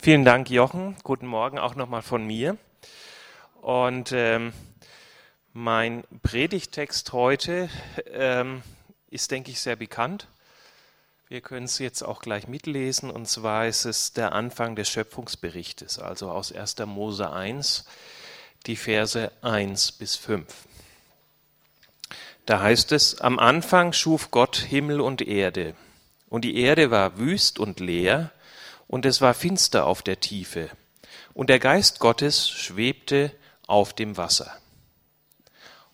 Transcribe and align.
Vielen 0.00 0.24
Dank, 0.24 0.48
Jochen. 0.48 0.94
Guten 1.02 1.26
Morgen 1.26 1.58
auch 1.58 1.74
nochmal 1.74 2.02
von 2.02 2.24
mir. 2.24 2.56
Und 3.60 4.12
ähm, 4.12 4.52
mein 5.52 6.04
Predigtext 6.22 7.12
heute 7.12 7.68
ähm, 8.12 8.62
ist, 9.10 9.32
denke 9.32 9.50
ich, 9.50 9.60
sehr 9.60 9.74
bekannt. 9.74 10.28
Wir 11.26 11.40
können 11.40 11.64
es 11.64 11.80
jetzt 11.80 12.02
auch 12.02 12.22
gleich 12.22 12.46
mitlesen. 12.46 13.10
Und 13.10 13.26
zwar 13.26 13.66
ist 13.66 13.86
es 13.86 14.12
der 14.12 14.32
Anfang 14.32 14.76
des 14.76 14.88
Schöpfungsberichtes, 14.88 15.98
also 15.98 16.30
aus 16.30 16.52
1. 16.52 16.76
Mose 16.86 17.32
1, 17.32 17.84
die 18.66 18.76
Verse 18.76 19.32
1 19.42 19.92
bis 19.92 20.14
5. 20.14 20.46
Da 22.46 22.60
heißt 22.60 22.92
es, 22.92 23.20
am 23.20 23.40
Anfang 23.40 23.92
schuf 23.92 24.30
Gott 24.30 24.58
Himmel 24.58 25.00
und 25.00 25.22
Erde. 25.22 25.74
Und 26.28 26.44
die 26.44 26.56
Erde 26.56 26.92
war 26.92 27.18
wüst 27.18 27.58
und 27.58 27.80
leer, 27.80 28.30
und 28.88 29.06
es 29.06 29.20
war 29.20 29.34
finster 29.34 29.86
auf 29.86 30.02
der 30.02 30.18
Tiefe, 30.18 30.70
und 31.34 31.50
der 31.50 31.60
Geist 31.60 32.00
Gottes 32.00 32.48
schwebte 32.48 33.32
auf 33.66 33.92
dem 33.92 34.16
Wasser. 34.16 34.58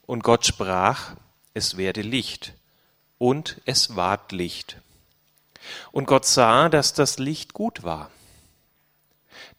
Und 0.07 0.25
Gott 0.25 0.47
sprach, 0.47 1.17
es 1.53 1.77
werde 1.77 2.01
Licht, 2.01 2.55
und 3.19 3.61
es 3.67 3.97
ward 3.97 4.33
Licht. 4.33 4.79
Und 5.93 6.07
Gott 6.07 6.25
sah, 6.25 6.69
dass 6.69 6.95
das 6.95 7.19
Licht 7.19 7.53
gut 7.53 7.83
war. 7.83 8.11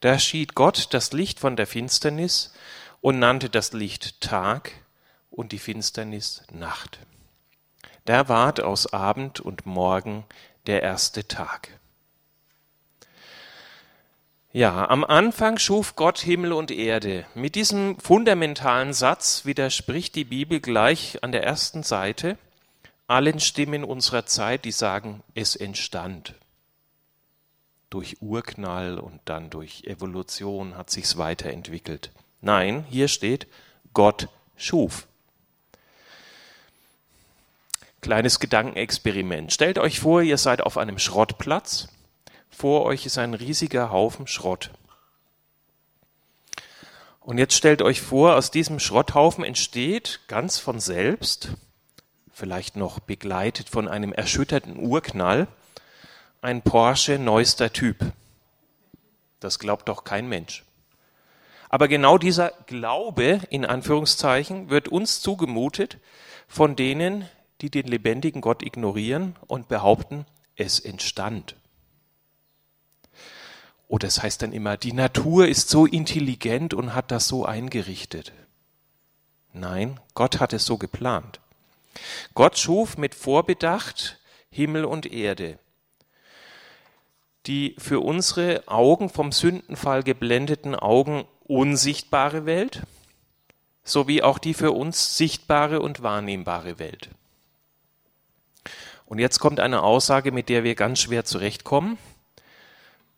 Da 0.02 0.20
schied 0.20 0.56
Gott 0.56 0.94
das 0.94 1.14
Licht 1.14 1.40
von 1.40 1.56
der 1.56 1.68
Finsternis 1.68 2.54
und 3.02 3.20
nannte 3.20 3.50
das 3.50 3.74
Licht 3.74 4.22
Tag 4.22 4.72
und 5.30 5.52
die 5.52 5.60
Finsternis 5.60 6.44
Nacht. 6.52 7.00
Da 8.06 8.30
ward 8.30 8.62
aus 8.62 8.94
Abend 8.94 9.40
und 9.40 9.66
Morgen 9.66 10.26
der 10.68 10.84
erste 10.84 11.28
Tag. 11.28 11.80
Ja, 14.56 14.88
am 14.90 15.04
Anfang 15.04 15.58
schuf 15.58 15.98
Gott 15.98 16.20
Himmel 16.20 16.54
und 16.54 16.72
Erde. 16.72 17.26
Mit 17.36 17.56
diesem 17.56 18.00
fundamentalen 18.00 18.94
Satz 18.94 19.44
widerspricht 19.44 20.16
die 20.16 20.24
Bibel 20.24 20.62
gleich 20.62 21.22
an 21.22 21.34
der 21.34 21.44
ersten 21.44 21.84
Seite 21.84 22.38
allen 23.06 23.42
Stimmen 23.42 23.84
unserer 23.84 24.26
Zeit, 24.26 24.64
die 24.64 24.72
sagen, 24.72 25.24
es 25.34 25.58
entstand. 25.58 26.36
Durch 27.90 28.22
Urknall 28.22 28.98
und 28.98 29.20
dann 29.26 29.50
durch 29.50 29.84
Evolution 29.84 30.78
hat 30.78 30.90
sich's 30.90 31.18
weiterentwickelt. 31.18 32.12
Nein, 32.40 32.86
hier 32.90 33.10
steht, 33.10 33.48
Gott 33.94 34.30
schuf. 34.56 35.06
Kleines 38.00 38.40
Gedankenexperiment. 38.40 39.52
Stellt 39.52 39.80
euch 39.80 40.00
vor, 40.00 40.22
ihr 40.22 40.38
seid 40.38 40.62
auf 40.62 40.78
einem 40.78 40.98
Schrottplatz 40.98 41.90
vor 42.56 42.86
euch 42.86 43.06
ist 43.06 43.18
ein 43.18 43.34
riesiger 43.34 43.92
Haufen 43.92 44.28
Schrott. 44.28 44.72
Und 47.20 47.38
jetzt 47.38 47.56
stellt 47.56 47.82
euch 47.82 48.02
vor, 48.02 48.36
aus 48.36 48.50
diesem 48.50 48.80
Schrotthaufen 48.80 49.44
entsteht 49.44 50.22
ganz 50.28 50.58
von 50.58 50.80
selbst, 50.80 51.50
vielleicht 52.32 52.76
noch 52.76 53.00
begleitet 53.00 53.68
von 53.68 53.88
einem 53.88 54.14
erschütterten 54.14 54.78
Urknall, 54.78 55.48
ein 56.42 56.62
Porsche 56.62 57.20
neuester 57.20 57.74
Typ. 57.74 57.98
Das 59.40 59.60
glaubt 59.60 59.90
doch 59.90 60.04
kein 60.04 60.30
Mensch. 60.30 60.64
Aber 61.70 61.88
genau 61.88 62.18
dieser 62.18 62.54
Glaube, 62.68 63.42
in 63.50 63.66
Anführungszeichen, 63.66 64.70
wird 64.70 64.88
uns 64.88 65.20
zugemutet 65.20 65.98
von 66.48 66.76
denen, 66.76 67.28
die 67.62 67.70
den 67.70 67.88
lebendigen 67.88 68.40
Gott 68.40 68.64
ignorieren 68.64 69.36
und 69.48 69.68
behaupten, 69.68 70.26
es 70.56 70.80
entstand. 70.80 71.56
Oder 73.88 74.08
es 74.08 74.24
heißt 74.24 74.42
dann 74.42 74.52
immer, 74.52 74.78
die 74.78 74.94
Natur 74.94 75.48
ist 75.48 75.70
so 75.70 75.86
intelligent 75.86 76.74
und 76.74 76.94
hat 76.94 77.12
das 77.12 77.28
so 77.28 77.46
eingerichtet. 77.46 78.34
Nein, 79.54 80.00
Gott 80.14 80.40
hat 80.40 80.54
es 80.54 80.66
so 80.66 80.78
geplant. 80.78 81.40
Gott 82.34 82.58
schuf 82.58 82.98
mit 82.98 83.16
Vorbedacht 83.16 84.20
Himmel 84.50 84.86
und 84.86 85.12
Erde. 85.12 85.60
Die 87.46 87.76
für 87.78 88.00
unsere 88.00 88.64
Augen 88.68 89.10
vom 89.10 89.32
Sündenfall 89.32 90.02
geblendeten 90.02 90.76
Augen 90.76 91.26
unsichtbare 91.44 92.46
Welt, 92.46 92.84
sowie 93.84 94.24
auch 94.24 94.40
die 94.40 94.56
für 94.56 94.72
uns 94.72 95.16
sichtbare 95.18 95.80
und 95.80 96.02
wahrnehmbare 96.02 96.80
Welt. 96.80 97.10
Und 99.06 99.20
jetzt 99.20 99.40
kommt 99.40 99.60
eine 99.60 99.84
Aussage, 99.84 100.32
mit 100.32 100.50
der 100.50 100.64
wir 100.64 100.74
ganz 100.74 101.00
schwer 101.00 101.24
zurechtkommen. 101.24 102.00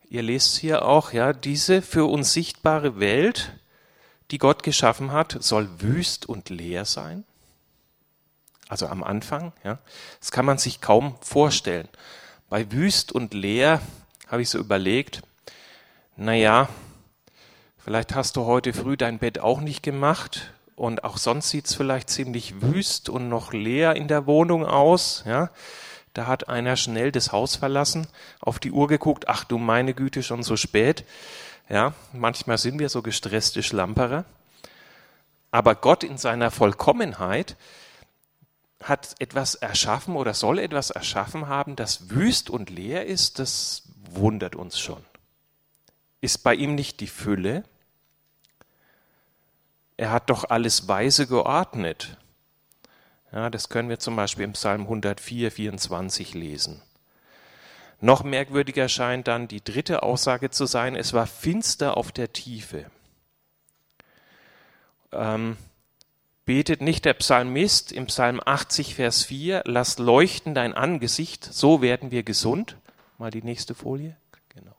Ihr 0.10 0.24
lest 0.24 0.58
hier 0.58 0.86
auch, 0.86 1.12
ja, 1.12 1.34
diese 1.34 1.82
für 1.82 2.06
uns 2.06 2.32
sichtbare 2.32 3.00
Welt, 3.00 3.52
die 4.32 4.38
Gott 4.38 4.64
geschaffen 4.64 5.12
hat, 5.12 5.38
soll 5.42 5.70
wüst 5.80 6.26
und 6.26 6.50
leer 6.50 6.86
sein. 6.86 7.26
Also 8.70 8.88
am 8.88 9.04
Anfang, 9.04 9.52
ja. 9.66 9.80
Das 10.20 10.32
kann 10.32 10.46
man 10.46 10.58
sich 10.58 10.80
kaum 10.80 11.18
vorstellen. 11.22 11.90
Bei 12.50 12.72
wüst 12.72 13.12
und 13.12 13.34
leer 13.34 13.82
habe 14.28 14.42
ich 14.42 14.50
so 14.50 14.58
überlegt, 14.58 15.22
na 16.16 16.34
ja, 16.34 16.70
vielleicht 17.78 18.16
hast 18.16 18.38
du 18.38 18.46
heute 18.46 18.74
früh 18.74 18.96
dein 18.96 19.20
Bett 19.20 19.40
auch 19.40 19.60
nicht 19.60 19.84
gemacht 19.84 20.54
und 20.78 21.04
auch 21.04 21.18
sonst 21.18 21.50
sieht 21.50 21.66
es 21.66 21.76
vielleicht 21.76 22.10
ziemlich 22.10 22.62
wüst 22.62 23.10
und 23.10 23.28
noch 23.28 23.52
leer 23.52 23.96
in 23.98 24.08
der 24.08 24.26
Wohnung 24.26 24.66
aus, 24.66 25.24
ja. 25.26 25.50
Da 26.18 26.26
hat 26.26 26.50
einer 26.50 26.76
schnell 26.78 27.12
das 27.12 27.32
Haus 27.32 27.56
verlassen, 27.56 28.08
auf 28.40 28.58
die 28.58 28.72
Uhr 28.72 28.88
geguckt, 28.88 29.28
ach 29.28 29.44
du 29.44 29.60
meine 29.60 29.94
Güte, 29.94 30.24
schon 30.24 30.42
so 30.42 30.58
spät. 30.58 31.04
Ja, 31.70 31.94
manchmal 32.12 32.58
sind 32.58 32.80
wir 32.80 32.90
so 32.90 33.04
gestresste 33.04 33.62
Schlamperer. 33.62 34.26
Aber 35.52 35.76
Gott 35.76 36.04
in 36.04 36.18
seiner 36.18 36.50
Vollkommenheit 36.50 37.56
hat 38.82 39.14
etwas 39.20 39.54
erschaffen 39.54 40.16
oder 40.16 40.34
soll 40.34 40.58
etwas 40.58 40.90
erschaffen 40.90 41.50
haben, 41.50 41.76
das 41.76 42.10
wüst 42.10 42.50
und 42.50 42.72
leer 42.72 43.06
ist, 43.06 43.38
das 43.38 43.84
wundert 44.10 44.56
uns 44.56 44.80
schon. 44.80 45.06
Ist 46.20 46.40
bei 46.40 46.56
ihm 46.56 46.74
nicht 46.74 47.00
die 47.00 47.06
Fülle? 47.06 47.64
Er 49.98 50.10
hat 50.10 50.32
doch 50.32 50.50
alles 50.50 50.88
weise 50.88 51.28
geordnet. 51.28 52.18
Ja, 53.32 53.50
das 53.50 53.70
können 53.70 53.90
wir 53.90 54.00
zum 54.00 54.16
Beispiel 54.16 54.46
im 54.46 54.54
Psalm 54.54 54.84
104, 54.84 55.52
24 55.52 56.34
lesen. 56.34 56.82
Noch 58.00 58.24
merkwürdiger 58.24 58.90
scheint 58.90 59.28
dann 59.28 59.48
die 59.48 59.64
dritte 59.64 60.04
Aussage 60.04 60.52
zu 60.52 60.66
sein, 60.66 60.96
es 60.96 61.14
war 61.14 61.28
finster 61.28 61.98
auf 61.98 62.12
der 62.12 62.32
Tiefe. 62.32 62.86
Ähm, 65.12 65.58
betet 66.46 66.82
nicht 66.82 67.06
der 67.06 67.16
Psalmist 67.16 67.92
im 67.92 68.06
Psalm 68.06 68.40
80, 68.44 68.96
Vers 68.96 69.24
4, 69.24 69.64
lass 69.66 69.98
leuchten 69.98 70.54
dein 70.54 70.74
Angesicht, 70.74 71.44
so 71.44 71.82
werden 71.82 72.12
wir 72.12 72.24
gesund. 72.24 72.78
Mal 73.18 73.32
die 73.32 73.42
nächste 73.42 73.74
Folie. 73.74 74.16
Genau. 74.50 74.76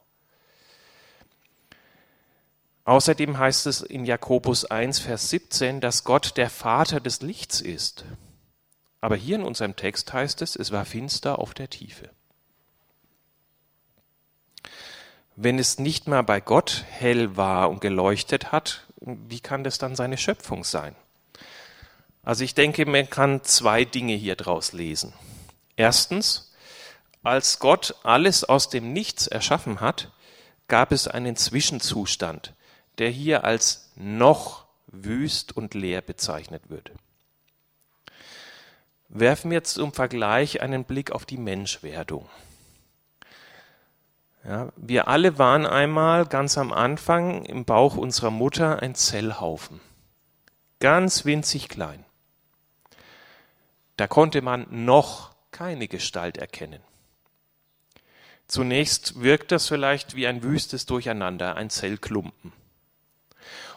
Außerdem 2.84 3.36
heißt 3.36 3.66
es 3.66 3.82
in 3.82 4.04
Jakobus 4.04 4.64
1, 4.64 5.00
Vers 5.00 5.28
17, 5.28 5.80
dass 5.80 6.04
Gott 6.04 6.36
der 6.36 6.50
Vater 6.50 7.00
des 7.00 7.20
Lichts 7.20 7.60
ist. 7.60 8.04
Aber 9.00 9.16
hier 9.16 9.36
in 9.36 9.44
unserem 9.44 9.76
Text 9.76 10.12
heißt 10.12 10.42
es, 10.42 10.56
es 10.56 10.72
war 10.72 10.84
finster 10.84 11.38
auf 11.38 11.54
der 11.54 11.70
Tiefe. 11.70 12.10
Wenn 15.36 15.58
es 15.58 15.78
nicht 15.78 16.08
mal 16.08 16.22
bei 16.22 16.40
Gott 16.40 16.84
hell 16.88 17.36
war 17.36 17.70
und 17.70 17.80
geleuchtet 17.80 18.50
hat, 18.50 18.86
wie 19.00 19.38
kann 19.38 19.62
das 19.62 19.78
dann 19.78 19.94
seine 19.94 20.18
Schöpfung 20.18 20.64
sein? 20.64 20.96
Also 22.24 22.42
ich 22.42 22.54
denke, 22.54 22.84
man 22.86 23.08
kann 23.08 23.44
zwei 23.44 23.84
Dinge 23.84 24.14
hier 24.14 24.34
draus 24.34 24.72
lesen. 24.72 25.12
Erstens, 25.76 26.52
als 27.22 27.60
Gott 27.60 27.94
alles 28.02 28.42
aus 28.42 28.68
dem 28.68 28.92
Nichts 28.92 29.28
erschaffen 29.28 29.80
hat, 29.80 30.10
gab 30.66 30.90
es 30.90 31.06
einen 31.06 31.36
Zwischenzustand, 31.36 32.52
der 32.98 33.10
hier 33.10 33.44
als 33.44 33.92
noch 33.94 34.66
wüst 34.88 35.56
und 35.56 35.74
leer 35.74 36.02
bezeichnet 36.02 36.68
wird. 36.68 36.90
Werfen 39.08 39.50
wir 39.50 39.56
jetzt 39.56 39.74
zum 39.74 39.92
Vergleich 39.92 40.60
einen 40.60 40.84
Blick 40.84 41.12
auf 41.12 41.24
die 41.24 41.38
Menschwerdung. 41.38 42.28
Ja, 44.44 44.70
wir 44.76 45.08
alle 45.08 45.38
waren 45.38 45.66
einmal 45.66 46.26
ganz 46.26 46.56
am 46.58 46.72
Anfang 46.72 47.44
im 47.44 47.64
Bauch 47.64 47.96
unserer 47.96 48.30
Mutter 48.30 48.82
ein 48.82 48.94
Zellhaufen. 48.94 49.80
Ganz 50.80 51.24
winzig 51.24 51.68
klein. 51.68 52.04
Da 53.96 54.06
konnte 54.06 54.42
man 54.42 54.66
noch 54.70 55.34
keine 55.50 55.88
Gestalt 55.88 56.36
erkennen. 56.36 56.80
Zunächst 58.46 59.20
wirkt 59.20 59.52
das 59.52 59.68
vielleicht 59.68 60.14
wie 60.14 60.26
ein 60.26 60.42
wüstes 60.42 60.86
Durcheinander, 60.86 61.56
ein 61.56 61.68
Zellklumpen. 61.68 62.52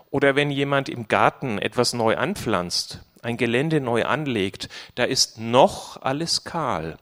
Oder 0.09 0.35
wenn 0.35 0.51
jemand 0.51 0.89
im 0.89 1.07
Garten 1.07 1.57
etwas 1.57 1.93
neu 1.93 2.17
anpflanzt, 2.17 2.99
ein 3.21 3.37
Gelände 3.37 3.81
neu 3.81 4.05
anlegt, 4.05 4.69
da 4.95 5.03
ist 5.03 5.39
noch 5.39 6.01
alles 6.01 6.43
kahl, 6.43 6.97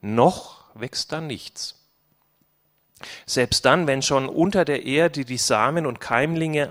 noch 0.00 0.64
wächst 0.74 1.12
da 1.12 1.20
nichts. 1.20 1.78
Selbst 3.26 3.64
dann, 3.64 3.86
wenn 3.86 4.02
schon 4.02 4.28
unter 4.28 4.64
der 4.64 4.84
Erde 4.84 5.24
die 5.24 5.38
Samen 5.38 5.86
und 5.86 6.00
Keimlinge 6.00 6.68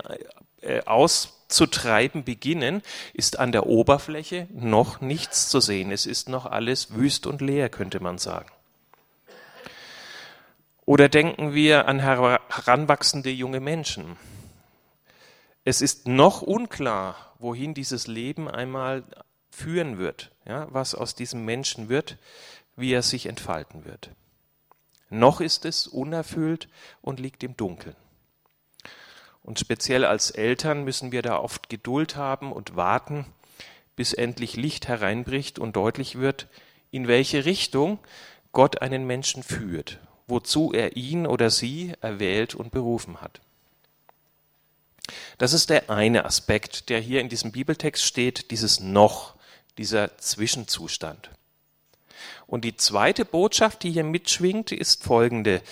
äh, 0.60 0.82
auszutreiben 0.84 2.24
beginnen, 2.24 2.82
ist 3.12 3.38
an 3.38 3.52
der 3.52 3.66
Oberfläche 3.66 4.48
noch 4.52 5.00
nichts 5.00 5.48
zu 5.48 5.60
sehen. 5.60 5.92
Es 5.92 6.06
ist 6.06 6.28
noch 6.28 6.46
alles 6.46 6.94
wüst 6.94 7.26
und 7.26 7.40
leer, 7.40 7.68
könnte 7.68 8.00
man 8.00 8.18
sagen. 8.18 8.50
Oder 10.84 11.08
denken 11.08 11.54
wir 11.54 11.86
an 11.86 12.00
heranwachsende 12.00 13.30
junge 13.30 13.60
Menschen. 13.60 14.16
Es 15.64 15.80
ist 15.80 16.08
noch 16.08 16.42
unklar, 16.42 17.34
wohin 17.38 17.74
dieses 17.74 18.06
Leben 18.06 18.48
einmal 18.48 19.04
führen 19.50 19.98
wird, 19.98 20.32
ja, 20.44 20.66
was 20.70 20.94
aus 20.94 21.14
diesem 21.14 21.44
Menschen 21.44 21.88
wird, 21.88 22.18
wie 22.76 22.92
er 22.92 23.02
sich 23.02 23.26
entfalten 23.26 23.84
wird. 23.84 24.10
Noch 25.10 25.40
ist 25.40 25.64
es 25.64 25.86
unerfüllt 25.86 26.68
und 27.00 27.20
liegt 27.20 27.42
im 27.44 27.56
Dunkeln. 27.56 27.96
Und 29.42 29.58
speziell 29.58 30.04
als 30.04 30.30
Eltern 30.30 30.84
müssen 30.84 31.12
wir 31.12 31.22
da 31.22 31.36
oft 31.36 31.68
Geduld 31.68 32.16
haben 32.16 32.52
und 32.52 32.76
warten, 32.76 33.26
bis 33.94 34.14
endlich 34.14 34.56
Licht 34.56 34.88
hereinbricht 34.88 35.58
und 35.58 35.76
deutlich 35.76 36.18
wird, 36.18 36.48
in 36.90 37.08
welche 37.08 37.44
Richtung 37.44 37.98
Gott 38.52 38.80
einen 38.80 39.06
Menschen 39.06 39.42
führt 39.42 40.00
wozu 40.32 40.72
er 40.72 40.96
ihn 40.96 41.26
oder 41.26 41.50
sie 41.50 41.92
erwählt 42.00 42.54
und 42.54 42.72
berufen 42.72 43.20
hat. 43.20 43.40
Das 45.38 45.52
ist 45.52 45.70
der 45.70 45.90
eine 45.90 46.24
Aspekt, 46.24 46.88
der 46.88 47.00
hier 47.00 47.20
in 47.20 47.28
diesem 47.28 47.52
Bibeltext 47.52 48.04
steht, 48.04 48.50
dieses 48.50 48.80
noch, 48.80 49.34
dieser 49.78 50.16
Zwischenzustand. 50.18 51.30
Und 52.46 52.64
die 52.64 52.76
zweite 52.76 53.24
Botschaft, 53.24 53.82
die 53.82 53.90
hier 53.90 54.04
mitschwingt, 54.04 54.72
ist 54.72 55.02
folgende. 55.02 55.62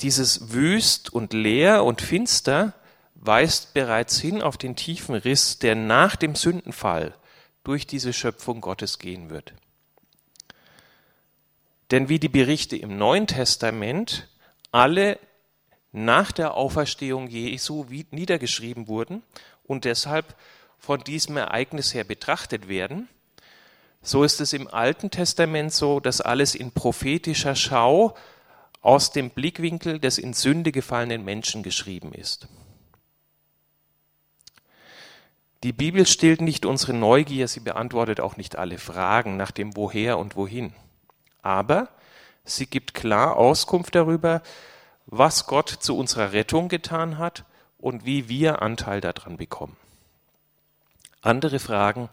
Dieses 0.00 0.52
wüst 0.52 1.12
und 1.12 1.32
leer 1.32 1.84
und 1.84 2.00
finster 2.00 2.74
weist 3.16 3.74
bereits 3.74 4.20
hin 4.20 4.42
auf 4.42 4.56
den 4.56 4.76
tiefen 4.76 5.16
Riss, 5.16 5.58
der 5.58 5.74
nach 5.74 6.14
dem 6.14 6.36
Sündenfall 6.36 7.14
durch 7.64 7.86
diese 7.86 8.12
Schöpfung 8.12 8.60
Gottes 8.60 8.98
gehen 8.98 9.28
wird. 9.28 9.52
Denn 11.90 12.08
wie 12.08 12.18
die 12.18 12.28
Berichte 12.28 12.76
im 12.76 12.96
Neuen 12.96 13.26
Testament 13.26 14.28
alle 14.70 15.18
nach 15.92 16.32
der 16.32 16.54
Auferstehung 16.54 17.28
Jesu 17.28 17.86
niedergeschrieben 18.10 18.88
wurden 18.88 19.22
und 19.64 19.84
deshalb 19.84 20.36
von 20.78 21.00
diesem 21.00 21.36
Ereignis 21.36 21.94
her 21.94 22.04
betrachtet 22.04 22.68
werden, 22.68 23.08
so 24.00 24.22
ist 24.22 24.40
es 24.40 24.52
im 24.52 24.68
Alten 24.68 25.10
Testament 25.10 25.72
so, 25.72 25.98
dass 25.98 26.20
alles 26.20 26.54
in 26.54 26.70
prophetischer 26.72 27.56
Schau 27.56 28.14
aus 28.80 29.10
dem 29.10 29.30
Blickwinkel 29.30 29.98
des 29.98 30.18
in 30.18 30.34
Sünde 30.34 30.70
gefallenen 30.70 31.24
Menschen 31.24 31.62
geschrieben 31.62 32.12
ist. 32.12 32.48
Die 35.64 35.72
Bibel 35.72 36.06
stillt 36.06 36.40
nicht 36.40 36.64
unsere 36.64 36.92
Neugier, 36.92 37.48
sie 37.48 37.58
beantwortet 37.58 38.20
auch 38.20 38.36
nicht 38.36 38.56
alle 38.56 38.78
Fragen 38.78 39.36
nach 39.36 39.50
dem 39.50 39.74
Woher 39.76 40.16
und 40.18 40.36
Wohin 40.36 40.72
aber 41.48 41.88
sie 42.44 42.66
gibt 42.66 42.94
klar 42.94 43.36
Auskunft 43.36 43.94
darüber, 43.94 44.42
was 45.10 45.46
Gott 45.46 45.70
zu 45.70 45.96
unserer 45.96 46.32
Rettung 46.32 46.68
getan 46.68 47.18
hat 47.18 47.44
und 47.78 48.04
wie 48.04 48.28
wir 48.28 48.60
Anteil 48.62 49.00
daran 49.00 49.38
bekommen. 49.38 49.76
Andere 51.22 51.58
Fragen 51.58 52.10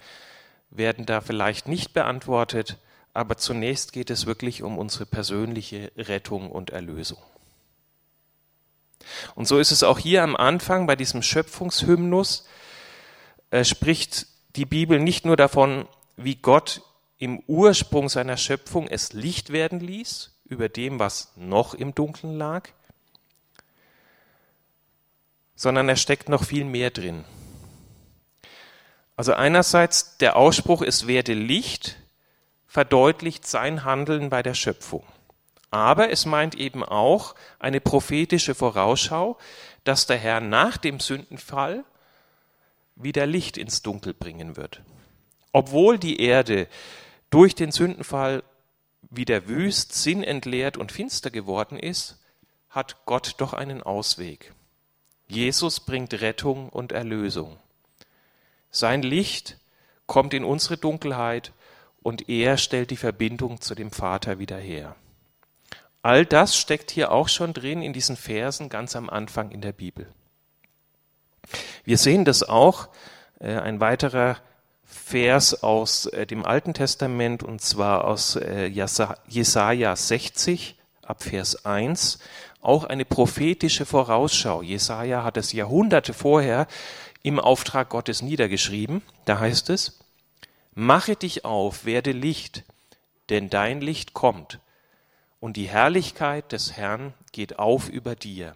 werden 0.69 1.05
da 1.05 1.21
vielleicht 1.21 1.67
nicht 1.67 1.93
beantwortet, 1.93 2.77
aber 3.13 3.37
zunächst 3.37 3.93
geht 3.93 4.09
es 4.09 4.25
wirklich 4.25 4.63
um 4.63 4.77
unsere 4.77 5.05
persönliche 5.05 5.91
Rettung 5.97 6.49
und 6.49 6.69
Erlösung. 6.69 7.19
Und 9.35 9.47
so 9.47 9.59
ist 9.59 9.71
es 9.71 9.83
auch 9.83 9.99
hier 9.99 10.23
am 10.23 10.35
Anfang 10.35 10.87
bei 10.87 10.95
diesem 10.95 11.21
Schöpfungshymnus, 11.21 12.47
äh, 13.51 13.63
spricht 13.63 14.27
die 14.55 14.65
Bibel 14.65 14.99
nicht 14.99 15.25
nur 15.25 15.35
davon, 15.35 15.87
wie 16.15 16.35
Gott 16.35 16.81
im 17.17 17.43
Ursprung 17.47 18.09
seiner 18.09 18.37
Schöpfung 18.37 18.87
es 18.87 19.13
Licht 19.13 19.51
werden 19.51 19.79
ließ 19.79 20.31
über 20.45 20.69
dem, 20.69 20.99
was 20.99 21.33
noch 21.35 21.73
im 21.73 21.93
Dunkeln 21.93 22.37
lag, 22.37 22.69
sondern 25.55 25.89
er 25.89 25.95
steckt 25.95 26.29
noch 26.29 26.43
viel 26.43 26.65
mehr 26.65 26.91
drin. 26.91 27.23
Also 29.15 29.33
einerseits 29.33 30.17
der 30.17 30.35
Ausspruch, 30.35 30.81
es 30.81 31.07
werde 31.07 31.33
Licht, 31.33 31.97
verdeutlicht 32.67 33.47
sein 33.47 33.85
Handeln 33.85 34.29
bei 34.29 34.43
der 34.43 34.53
Schöpfung. 34.53 35.03
Aber 35.71 36.09
es 36.09 36.25
meint 36.25 36.55
eben 36.55 36.83
auch 36.83 37.35
eine 37.59 37.79
prophetische 37.79 38.55
Vorausschau, 38.55 39.37
dass 39.85 40.07
der 40.07 40.17
Herr 40.17 40.41
nach 40.41 40.77
dem 40.77 40.99
Sündenfall 40.99 41.85
wieder 42.95 43.25
Licht 43.25 43.57
ins 43.57 43.81
Dunkel 43.81 44.13
bringen 44.13 44.57
wird. 44.57 44.81
Obwohl 45.51 45.97
die 45.97 46.19
Erde 46.19 46.67
durch 47.29 47.55
den 47.55 47.71
Sündenfall 47.71 48.43
wieder 49.09 49.47
wüst, 49.47 49.93
sinnentleert 49.93 50.77
und 50.77 50.91
finster 50.91 51.31
geworden 51.31 51.79
ist, 51.79 52.19
hat 52.69 53.05
Gott 53.05 53.35
doch 53.37 53.53
einen 53.53 53.81
Ausweg. 53.81 54.53
Jesus 55.27 55.79
bringt 55.79 56.13
Rettung 56.21 56.69
und 56.69 56.91
Erlösung. 56.91 57.57
Sein 58.69 59.01
Licht 59.01 59.57
kommt 60.05 60.33
in 60.33 60.43
unsere 60.43 60.77
Dunkelheit 60.77 61.53
und 62.03 62.29
er 62.29 62.57
stellt 62.57 62.91
die 62.91 62.97
Verbindung 62.97 63.61
zu 63.61 63.73
dem 63.73 63.89
Vater 63.89 64.37
wieder 64.37 64.57
her. 64.57 64.95
All 66.01 66.25
das 66.25 66.55
steckt 66.55 66.91
hier 66.91 67.11
auch 67.11 67.29
schon 67.29 67.53
drin 67.53 67.81
in 67.81 67.93
diesen 67.93 68.15
Versen 68.15 68.69
ganz 68.69 68.95
am 68.95 69.09
Anfang 69.09 69.49
in 69.49 69.61
der 69.61 69.71
Bibel. 69.71 70.07
Wir 71.83 71.97
sehen 71.97 72.25
das 72.25 72.43
auch, 72.43 72.89
äh, 73.39 73.55
ein 73.55 73.79
weiterer 73.79 74.37
Vers 74.83 75.63
aus 75.63 76.05
äh, 76.05 76.27
dem 76.27 76.45
Alten 76.45 76.73
Testament 76.75 77.41
und 77.41 77.61
zwar 77.61 78.05
aus 78.05 78.35
äh, 78.35 78.65
Jesaja 78.67 79.95
60 79.95 80.75
ab 81.01 81.23
Vers 81.23 81.65
1. 81.65 82.19
Auch 82.65 82.83
eine 82.83 83.05
prophetische 83.05 83.85
Vorausschau. 83.85 84.63
Jesaja 84.63 85.23
hat 85.23 85.37
es 85.37 85.53
Jahrhunderte 85.53 86.15
vorher 86.15 86.65
im 87.21 87.39
Auftrag 87.39 87.89
Gottes 87.89 88.23
niedergeschrieben. 88.23 89.03
Da 89.25 89.39
heißt 89.39 89.69
es, 89.69 89.99
Mache 90.73 91.15
dich 91.15 91.45
auf, 91.45 91.85
werde 91.85 92.11
Licht, 92.11 92.63
denn 93.29 93.51
dein 93.51 93.81
Licht 93.81 94.15
kommt 94.15 94.59
und 95.39 95.57
die 95.57 95.69
Herrlichkeit 95.69 96.51
des 96.51 96.73
Herrn 96.75 97.13
geht 97.31 97.59
auf 97.59 97.87
über 97.87 98.15
dir. 98.15 98.55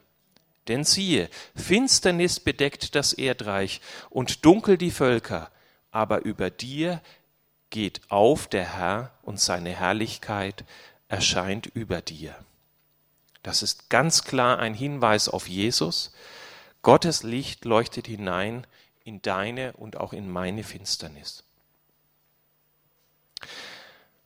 Denn 0.67 0.85
siehe, 0.85 1.29
Finsternis 1.55 2.39
bedeckt 2.39 2.95
das 2.95 3.13
Erdreich 3.13 3.79
und 4.09 4.43
dunkel 4.43 4.79
die 4.79 4.89
Völker, 4.89 5.51
aber 5.91 6.25
über 6.25 6.49
dir 6.49 6.99
geht 7.69 8.01
auf 8.09 8.47
der 8.47 8.75
Herr 8.75 9.11
und 9.21 9.39
seine 9.39 9.69
Herrlichkeit 9.69 10.65
erscheint 11.09 11.67
über 11.67 12.01
dir. 12.01 12.35
Das 13.43 13.63
ist 13.63 13.89
ganz 13.89 14.23
klar 14.23 14.59
ein 14.59 14.73
Hinweis 14.73 15.29
auf 15.29 15.47
Jesus. 15.47 16.11
Gottes 16.81 17.23
Licht 17.23 17.65
leuchtet 17.65 18.07
hinein 18.07 18.65
in 19.03 19.21
deine 19.21 19.73
und 19.73 19.97
auch 19.97 20.13
in 20.13 20.29
meine 20.29 20.63
Finsternis. 20.63 21.43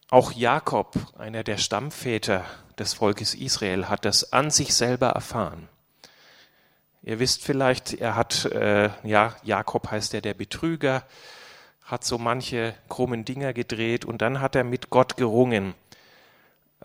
Auch 0.09 0.31
Jakob, 0.31 0.95
einer 1.17 1.43
der 1.43 1.57
Stammväter 1.57 2.45
des 2.77 2.93
Volkes 2.93 3.33
Israel, 3.33 3.89
hat 3.89 4.05
das 4.05 4.33
an 4.33 4.51
sich 4.51 4.73
selber 4.73 5.09
erfahren. 5.09 5.69
Ihr 7.01 7.19
wisst 7.19 7.43
vielleicht, 7.43 7.93
er 7.93 8.15
hat, 8.15 8.45
äh, 8.45 8.89
ja, 9.03 9.35
Jakob 9.43 9.89
heißt 9.89 10.13
er 10.13 10.21
der 10.21 10.33
Betrüger, 10.33 11.03
hat 11.83 12.03
so 12.03 12.17
manche 12.17 12.75
krummen 12.89 13.25
Dinger 13.25 13.53
gedreht 13.53 14.05
und 14.05 14.21
dann 14.21 14.39
hat 14.39 14.55
er 14.55 14.63
mit 14.63 14.89
Gott 14.89 15.17
gerungen. 15.17 15.73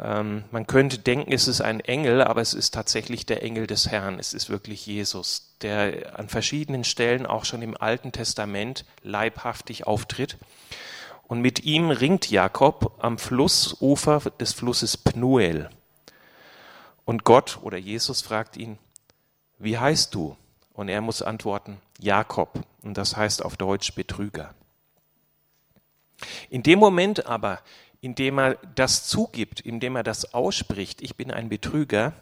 Ähm, 0.00 0.44
man 0.50 0.66
könnte 0.66 0.98
denken, 0.98 1.32
es 1.32 1.48
ist 1.48 1.60
ein 1.60 1.80
Engel, 1.80 2.22
aber 2.22 2.40
es 2.40 2.54
ist 2.54 2.72
tatsächlich 2.72 3.26
der 3.26 3.42
Engel 3.42 3.66
des 3.66 3.88
Herrn. 3.88 4.18
Es 4.18 4.32
ist 4.32 4.48
wirklich 4.48 4.86
Jesus, 4.86 5.54
der 5.60 6.18
an 6.18 6.28
verschiedenen 6.28 6.84
Stellen 6.84 7.26
auch 7.26 7.44
schon 7.44 7.62
im 7.62 7.76
Alten 7.76 8.12
Testament 8.12 8.84
leibhaftig 9.02 9.86
auftritt. 9.86 10.36
Und 11.26 11.40
mit 11.40 11.64
ihm 11.64 11.90
ringt 11.90 12.30
Jakob 12.30 12.94
am 13.00 13.18
Flussufer 13.18 14.20
des 14.38 14.52
Flusses 14.52 14.96
Pnuel. 14.96 15.68
Und 17.04 17.24
Gott 17.24 17.58
oder 17.62 17.76
Jesus 17.76 18.22
fragt 18.22 18.56
ihn, 18.56 18.78
wie 19.58 19.78
heißt 19.78 20.14
du? 20.14 20.36
Und 20.72 20.88
er 20.88 21.00
muss 21.00 21.22
antworten, 21.22 21.80
Jakob. 21.98 22.60
Und 22.82 22.96
das 22.96 23.16
heißt 23.16 23.44
auf 23.44 23.56
Deutsch 23.56 23.94
Betrüger. 23.94 24.54
In 26.50 26.62
dem 26.62 26.78
Moment 26.78 27.26
aber, 27.26 27.60
in 28.00 28.14
dem 28.14 28.38
er 28.38 28.54
das 28.74 29.06
zugibt, 29.06 29.60
in 29.60 29.80
dem 29.80 29.96
er 29.96 30.02
das 30.02 30.34
ausspricht, 30.34 31.02
ich 31.02 31.16
bin 31.16 31.30
ein 31.30 31.48
Betrüger, 31.48 32.12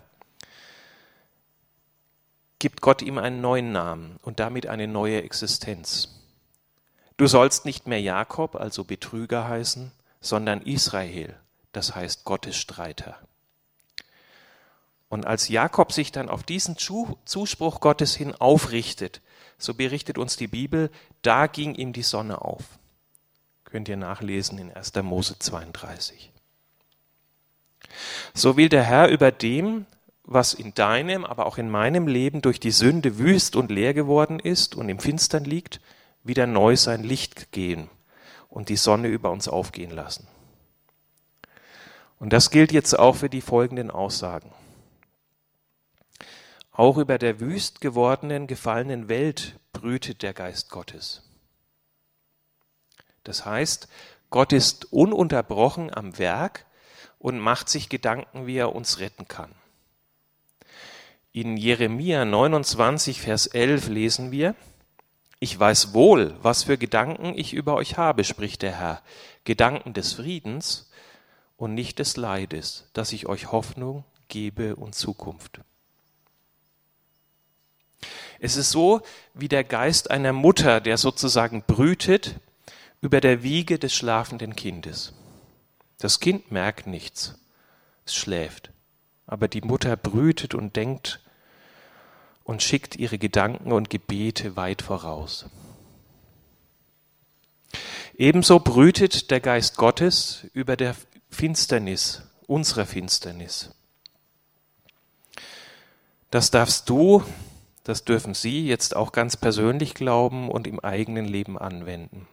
gibt 2.59 2.80
Gott 2.80 3.02
ihm 3.02 3.18
einen 3.18 3.40
neuen 3.40 3.73
Namen 3.73 4.18
und 4.23 4.40
damit 4.40 4.66
eine 4.66 4.88
neue 4.88 5.23
Existenz. 5.23 6.09
Du 7.16 7.26
sollst 7.26 7.64
nicht 7.64 7.87
mehr 7.87 8.00
Jakob, 8.00 8.56
also 8.56 8.85
Betrüger 8.85 9.49
heißen, 9.49 9.92
sondern 10.21 10.62
Israel, 10.62 11.35
das 11.73 11.95
heißt 11.95 12.25
Gottes 12.25 12.56
Streiter. 12.56 13.18
Und 15.09 15.26
als 15.26 15.49
Jakob 15.49 15.92
sich 15.92 16.11
dann 16.11 16.28
auf 16.28 16.42
diesen 16.42 16.76
Zuspruch 16.76 17.80
Gottes 17.80 18.16
hin 18.16 18.35
aufrichtet, 18.35 19.21
so 19.56 19.75
berichtet 19.75 20.18
uns 20.18 20.37
die 20.37 20.49
Bibel, 20.49 20.90
da 21.23 21.47
ging 21.47 21.75
ihm 21.75 21.92
die 21.92 22.02
Sonne 22.02 22.42
auf. 22.42 22.64
Könnt 23.76 23.90
ihr 23.90 23.99
nachlesen 23.99 24.56
in 24.56 24.73
1. 24.73 24.95
Mose 25.02 25.38
32. 25.38 26.33
So 28.33 28.56
will 28.56 28.71
der 28.71 28.83
Herr 28.83 29.11
über 29.11 29.30
dem, 29.30 29.85
was 30.25 30.54
in 30.54 30.73
deinem, 30.73 31.26
aber 31.26 31.45
auch 31.45 31.59
in 31.59 31.68
meinem 31.68 32.09
Leben 32.09 32.40
durch 32.40 32.59
die 32.59 32.71
Sünde 32.71 33.18
wüst 33.18 33.54
und 33.54 33.71
leer 33.71 33.92
geworden 33.92 34.40
ist 34.40 34.76
und 34.76 34.88
im 34.88 34.99
Finstern 34.99 35.45
liegt, 35.45 35.83
wieder 36.25 36.47
neu 36.47 36.75
sein 36.75 37.04
Licht 37.04 37.52
gehen 37.52 37.90
und 38.49 38.71
die 38.71 38.76
Sonne 38.76 39.09
über 39.09 39.30
uns 39.30 39.47
aufgehen 39.47 39.90
lassen. 39.90 40.26
Und 42.18 42.33
das 42.33 42.49
gilt 42.49 42.73
jetzt 42.73 42.99
auch 42.99 43.16
für 43.16 43.28
die 43.28 43.42
folgenden 43.42 43.90
Aussagen. 43.90 44.54
Auch 46.73 46.97
über 46.97 47.18
der 47.18 47.40
wüst 47.40 47.83
gewordenen, 47.83 48.47
gefallenen 48.47 49.11
Welt 49.11 49.61
brütet 49.75 50.23
der 50.23 50.33
Geist 50.33 50.71
Gottes. 50.71 51.25
Das 53.26 53.45
heißt, 53.45 53.88
Gott 54.30 54.52
ist 54.52 54.92
ununterbrochen 54.92 55.92
am 55.92 56.16
Werk 56.18 56.64
und 57.18 57.40
macht 57.40 57.68
sich 57.68 57.88
Gedanken, 57.88 58.47
wie 58.47 58.56
er 58.56 58.75
uns 58.75 59.00
retten 59.00 59.26
kann. 59.26 59.50
In 61.33 61.56
Jeremia 61.56 62.25
29, 62.25 63.21
Vers 63.21 63.49
11 63.49 63.88
lesen 63.88 64.30
wir, 64.30 64.54
Ich 65.40 65.59
weiß 65.59 65.92
wohl, 65.92 66.37
was 66.40 66.62
für 66.62 66.78
Gedanken 66.78 67.37
ich 67.37 67.52
über 67.52 67.75
euch 67.75 67.99
habe, 67.99 68.23
spricht 68.23 68.62
der 68.62 68.78
Herr, 68.78 69.02
Gedanken 69.45 69.92
des 69.92 70.14
Friedens 70.14 70.88
und 71.56 71.75
nicht 71.75 71.99
des 71.99 72.16
Leides, 72.16 72.88
dass 72.92 73.12
ich 73.12 73.26
euch 73.26 73.50
Hoffnung 73.50 74.04
gebe 74.28 74.76
und 74.76 74.95
Zukunft. 74.95 75.61
Es 78.38 78.56
ist 78.56 78.71
so 78.71 79.00
wie 79.35 79.49
der 79.49 79.64
Geist 79.64 80.11
einer 80.11 80.33
Mutter, 80.33 80.80
der 80.80 80.97
sozusagen 80.97 81.62
brütet 81.66 82.37
über 83.00 83.21
der 83.21 83.43
Wiege 83.43 83.79
des 83.79 83.95
schlafenden 83.95 84.57
Kindes. 84.57 85.12
Das 85.99 86.21
Kind 86.21 86.50
merkt 86.50 86.87
nichts, 86.87 87.38
es 88.05 88.15
schläft, 88.15 88.71
aber 89.26 89.49
die 89.49 89.62
Mutter 89.62 89.97
brütet 89.97 90.55
und 90.55 90.76
denkt 90.76 91.21
und 92.45 92.62
schickt 92.62 92.97
ihre 92.97 93.19
Gedanken 93.19 93.73
und 93.73 93.91
Gebete 93.91 94.57
weit 94.57 94.83
voraus. 94.83 95.47
Ebenso 98.17 98.61
brütet 98.61 99.31
der 99.31 99.41
Geist 99.41 99.76
Gottes 99.76 100.47
über 100.55 100.76
der 100.76 100.95
Finsternis, 101.29 102.23
unserer 102.47 102.87
Finsternis. 102.87 103.75
Das 106.31 106.50
darfst 106.50 106.88
du, 106.88 107.23
das 107.85 108.05
dürfen 108.05 108.35
Sie 108.35 108.67
jetzt 108.67 108.97
auch 108.97 109.12
ganz 109.12 109.37
persönlich 109.37 109.95
glauben 109.95 110.50
und 110.50 110.67
im 110.67 110.81
eigenen 110.81 111.26
Leben 111.26 111.59
anwenden. 111.59 112.26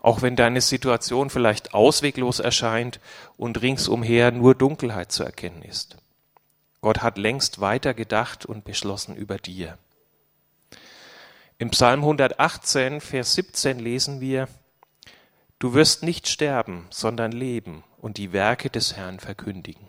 Auch 0.00 0.22
wenn 0.22 0.36
deine 0.36 0.60
Situation 0.60 1.30
vielleicht 1.30 1.74
ausweglos 1.74 2.40
erscheint 2.40 3.00
und 3.36 3.60
ringsumher 3.62 4.30
nur 4.30 4.54
Dunkelheit 4.54 5.12
zu 5.12 5.24
erkennen 5.24 5.62
ist. 5.62 5.96
Gott 6.80 7.02
hat 7.02 7.18
längst 7.18 7.60
weiter 7.60 7.94
gedacht 7.94 8.46
und 8.46 8.64
beschlossen 8.64 9.16
über 9.16 9.38
dir. 9.38 9.78
Im 11.58 11.70
Psalm 11.70 12.00
118, 12.00 13.00
Vers 13.00 13.34
17 13.34 13.80
lesen 13.80 14.20
wir, 14.20 14.48
Du 15.58 15.74
wirst 15.74 16.04
nicht 16.04 16.28
sterben, 16.28 16.86
sondern 16.90 17.32
leben 17.32 17.82
und 17.96 18.16
die 18.16 18.32
Werke 18.32 18.70
des 18.70 18.94
Herrn 18.94 19.18
verkündigen. 19.18 19.88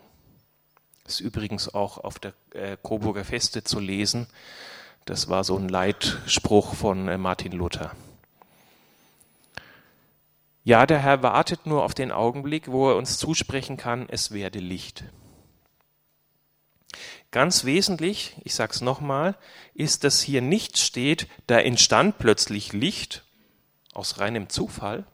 Das 1.04 1.14
ist 1.14 1.20
übrigens 1.20 1.72
auch 1.72 1.98
auf 1.98 2.18
der 2.18 2.32
äh, 2.54 2.76
Coburger 2.82 3.24
Feste 3.24 3.62
zu 3.62 3.78
lesen. 3.78 4.26
Das 5.04 5.28
war 5.28 5.44
so 5.44 5.56
ein 5.56 5.68
Leitspruch 5.68 6.74
von 6.74 7.06
äh, 7.06 7.18
Martin 7.18 7.52
Luther. 7.52 7.94
Ja, 10.70 10.86
der 10.86 11.00
Herr 11.00 11.24
wartet 11.24 11.66
nur 11.66 11.82
auf 11.82 11.94
den 11.94 12.12
Augenblick, 12.12 12.70
wo 12.70 12.90
er 12.90 12.96
uns 12.96 13.18
zusprechen 13.18 13.76
kann, 13.76 14.08
es 14.08 14.30
werde 14.30 14.60
Licht. 14.60 15.02
Ganz 17.32 17.64
wesentlich, 17.64 18.36
ich 18.44 18.54
sage 18.54 18.72
es 18.74 18.80
nochmal, 18.80 19.36
ist, 19.74 20.04
dass 20.04 20.20
hier 20.20 20.42
nicht 20.42 20.78
steht, 20.78 21.26
da 21.48 21.58
entstand 21.58 22.18
plötzlich 22.18 22.72
Licht 22.72 23.24
aus 23.94 24.20
reinem 24.20 24.48
Zufall. 24.48 25.04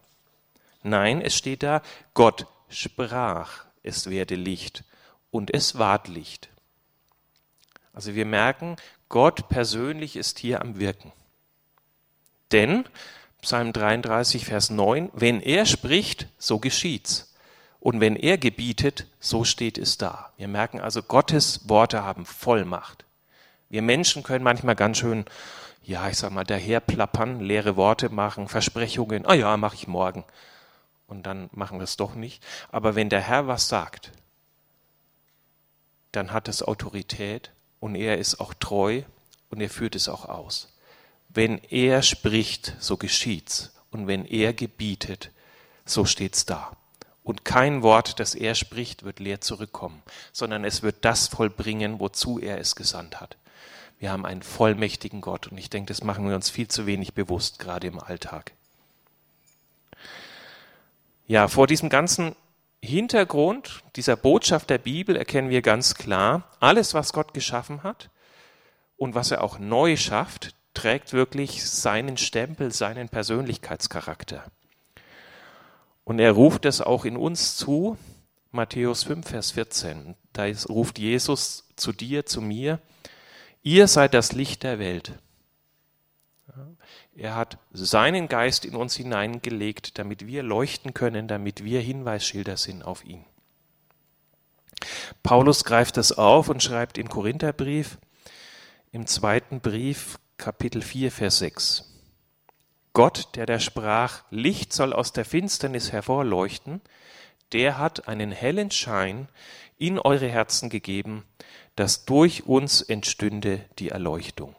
Nein, 0.83 1.23
es 1.23 1.35
steht 1.35 1.63
da, 1.63 1.81
Gott 2.13 2.47
sprach, 2.69 3.65
es 3.83 4.11
werde 4.11 4.35
Licht 4.35 4.85
und 5.31 5.55
es 5.55 5.79
ward 5.79 6.09
Licht. 6.09 6.51
Also 7.95 8.15
wir 8.15 8.27
merken, 8.27 8.77
Gott 9.09 9.49
persönlich 9.49 10.17
ist 10.17 10.39
hier 10.39 10.61
am 10.61 10.79
Wirken. 10.79 11.15
Denn 12.53 12.85
Psalm 13.47 13.73
33, 13.73 14.45
Vers 14.45 14.71
9, 14.71 15.09
wenn 15.13 15.41
er 15.41 15.67
spricht, 15.67 16.27
so 16.37 16.59
geschieht's. 16.59 17.33
Und 17.79 18.01
wenn 18.01 18.17
er 18.17 18.39
gebietet, 18.39 19.07
so 19.21 19.45
steht 19.45 19.79
es 19.79 19.99
da. 19.99 20.33
Wir 20.37 20.49
merken 20.49 20.81
also, 20.81 21.01
Gottes 21.01 21.69
Worte 21.69 22.03
haben 22.03 22.27
Vollmacht. 22.27 23.05
Wir 23.69 23.83
Menschen 23.83 24.25
können 24.25 24.43
manchmal 24.43 24.75
ganz 24.75 24.99
schön, 24.99 25.27
ja, 25.85 26.09
ich 26.09 26.19
sag 26.19 26.33
mal, 26.33 26.43
daherplappern, 26.43 27.39
leere 27.39 27.77
Worte 27.77 28.09
machen, 28.09 28.49
Versprechungen, 28.49 29.25
ah 29.27 29.35
ja, 29.35 29.57
mache 29.57 29.77
ich 29.77 29.87
morgen. 29.87 30.25
Und 31.07 31.25
dann 31.25 31.49
machen 31.53 31.79
wir 31.79 31.85
es 31.85 31.97
doch 31.97 32.17
nicht. 32.17 32.43
Aber 32.73 32.97
wenn 32.97 33.11
der 33.11 33.21
Herr 33.21 33.47
was 33.47 33.69
sagt, 33.69 34.11
dann 36.11 36.33
hat 36.33 36.49
es 36.49 36.65
Autorität 36.65 37.53
und 37.79 37.95
er 37.95 38.19
ist 38.19 38.41
auch 38.41 38.55
treu 38.55 39.03
und 39.51 39.61
er 39.61 39.71
führt 39.71 39.95
es 39.95 40.09
auch 40.09 40.25
aus. 40.25 40.76
Wenn 41.37 41.59
er 41.59 42.01
spricht, 42.01 42.77
so 42.79 42.97
geschieht's. 42.97 43.75
Und 43.91 44.07
wenn 44.07 44.25
er 44.25 44.55
gebietet, 44.55 45.33
so 45.85 46.07
steht's 46.07 46.47
da. 46.47 46.75
Und 47.23 47.45
kein 47.45 47.83
Wort, 47.83 48.21
das 48.21 48.35
er 48.35 48.55
spricht, 48.55 49.03
wird 49.03 49.21
leer 49.21 49.43
zurückkommen, 49.43 50.03
sondern 50.33 50.65
es 50.65 50.83
wird 50.83 51.05
das 51.05 51.29
vollbringen, 51.29 52.01
wozu 52.01 52.39
er 52.39 52.59
es 52.59 52.75
gesandt 52.75 53.21
hat. 53.21 53.37
Wir 53.99 54.13
haben 54.13 54.25
einen 54.25 54.43
vollmächtigen 54.43 55.21
Gott 55.21 55.49
und 55.49 55.59
ich 55.59 55.69
denke, 55.69 55.89
das 55.89 56.03
machen 56.03 56.27
wir 56.27 56.35
uns 56.35 56.49
viel 56.49 56.69
zu 56.69 56.87
wenig 56.87 57.13
bewusst, 57.13 57.59
gerade 57.59 57.87
im 57.87 58.01
Alltag. 58.01 58.53
Ja, 61.27 61.49
vor 61.49 61.67
diesem 61.67 61.91
ganzen 61.91 62.35
Hintergrund 62.83 63.83
dieser 63.97 64.17
Botschaft 64.17 64.71
der 64.71 64.79
Bibel 64.79 65.17
erkennen 65.17 65.51
wir 65.51 65.61
ganz 65.61 65.97
klar, 65.97 66.51
alles, 66.61 66.95
was 66.95 67.13
Gott 67.13 67.35
geschaffen 67.35 67.83
hat 67.83 68.09
und 68.97 69.15
was 69.15 69.33
er 69.33 69.45
auch 69.45 69.59
neu 69.59 69.99
schafft, 69.99 70.56
trägt 70.77 71.13
wirklich 71.13 71.65
seinen 71.65 72.17
Stempel, 72.19 72.71
seinen 72.71 73.09
Persönlichkeitscharakter. 73.09 74.45
Und 76.05 76.21
er 76.21 76.33
ruft 76.33 76.67
es 76.67 76.81
auch 76.81 77.05
in 77.05 77.17
uns 77.17 77.57
zu, 77.57 77.97
Matthäus 78.53 79.03
5, 79.05 79.27
Vers 79.29 79.51
14. 79.53 80.15
Da 80.33 80.45
ruft 80.69 80.99
Jesus 80.99 81.69
zu 81.77 81.93
dir, 81.93 82.27
zu 82.27 82.41
mir, 82.41 82.79
ihr 83.63 83.89
seid 83.89 84.15
das 84.15 84.33
Licht 84.33 84.63
der 84.63 84.79
Welt. 84.79 85.13
Er 87.15 87.35
hat 87.35 87.59
seinen 87.73 88.29
Geist 88.29 88.65
in 88.65 88.77
uns 88.77 88.95
hineingelegt, 88.95 89.99
damit 89.99 90.27
wir 90.27 90.43
leuchten 90.43 90.95
können, 90.95 91.27
damit 91.27 91.65
wir 91.65 91.81
Hinweisschilder 91.81 92.57
sind 92.57 92.83
auf 92.83 93.05
ihn. 93.05 93.25
Paulus 95.23 95.65
greift 95.65 95.97
das 95.97 96.13
auf 96.13 96.49
und 96.49 96.63
schreibt 96.63 96.99
im 96.99 97.09
Korintherbrief, 97.09 97.99
im 98.93 99.07
zweiten 99.07 99.61
Brief, 99.61 100.19
Kapitel 100.39 100.83
4, 100.83 101.11
Vers 101.11 101.39
6. 101.39 101.85
Gott, 102.93 103.31
der 103.35 103.47
da 103.47 103.59
sprach, 103.59 104.23
Licht 104.31 104.73
soll 104.73 104.93
aus 104.93 105.13
der 105.13 105.25
Finsternis 105.25 105.93
hervorleuchten, 105.93 106.81
der 107.53 107.79
hat 107.79 108.09
einen 108.09 108.33
hellen 108.33 108.71
Schein 108.71 109.29
in 109.79 109.99
eure 109.99 110.29
Herzen 110.29 110.71
gegeben, 110.71 111.25
dass 111.75 112.05
durch 112.05 112.47
uns 112.47 112.81
entstünde 112.83 113.65
die 113.79 113.91
Erleuchtung. 113.91 114.55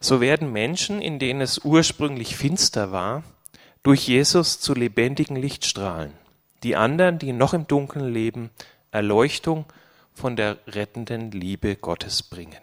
So 0.00 0.20
werden 0.20 0.52
Menschen, 0.52 1.00
in 1.00 1.18
denen 1.18 1.40
es 1.40 1.58
ursprünglich 1.58 2.36
finster 2.36 2.92
war, 2.92 3.22
durch 3.82 4.06
Jesus 4.06 4.60
zu 4.60 4.74
lebendigen 4.74 5.36
Lichtstrahlen. 5.36 6.12
Die 6.62 6.76
anderen, 6.76 7.18
die 7.18 7.32
noch 7.32 7.54
im 7.54 7.66
Dunkeln 7.66 8.12
leben, 8.12 8.50
Erleuchtung 8.90 9.66
von 10.14 10.36
der 10.36 10.58
rettenden 10.66 11.30
Liebe 11.30 11.76
Gottes 11.76 12.22
bringen. 12.22 12.58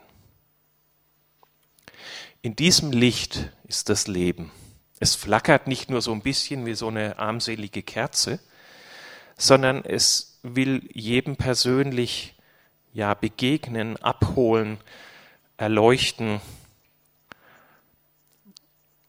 In 2.42 2.56
diesem 2.56 2.94
Licht 2.94 3.50
ist 3.68 3.90
das 3.90 4.08
Leben. 4.08 4.50
Es 5.02 5.14
flackert 5.14 5.68
nicht 5.68 5.90
nur 5.90 6.02
so 6.02 6.14
ein 6.14 6.22
bisschen 6.22 6.66
wie 6.66 6.74
so 6.74 6.88
eine 6.88 7.20
armselige 7.20 7.84
Kerze, 7.84 8.40
sondern 9.38 9.84
es 9.84 10.40
will 10.42 10.90
jedem 10.94 11.36
persönlich 11.36 12.36
ja 12.94 13.14
begegnen, 13.14 13.98
abholen, 13.98 14.78
erleuchten. 15.58 16.40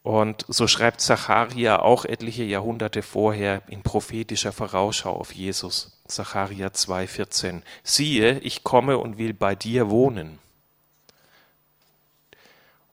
Und 0.03 0.45
so 0.49 0.67
schreibt 0.67 1.01
Zacharia 1.01 1.79
auch 1.79 2.05
etliche 2.05 2.43
Jahrhunderte 2.43 3.03
vorher 3.03 3.63
in 3.69 3.83
prophetischer 3.83 4.51
Vorausschau 4.51 5.13
auf 5.13 5.33
Jesus. 5.33 6.03
Zacharia 6.09 6.69
2,14. 6.69 7.63
Siehe, 7.85 8.41
ich 8.41 8.65
komme 8.65 8.99
und 8.99 9.19
will 9.19 9.35
bei 9.35 9.55
dir 9.55 9.89
wohnen. 9.89 10.41